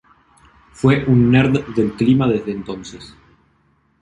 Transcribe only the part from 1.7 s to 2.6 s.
del clima desde